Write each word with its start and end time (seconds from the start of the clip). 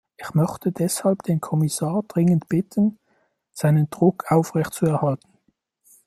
Ich 0.17 0.33
möchte 0.33 0.71
deshalb 0.71 1.21
den 1.21 1.41
Kommissar 1.41 2.01
dringend 2.07 2.49
bitten, 2.49 2.97
seinen 3.53 3.87
Druck 3.91 4.23
aufrecht 4.31 4.73
zu 4.73 4.87
erhalten. 4.87 5.29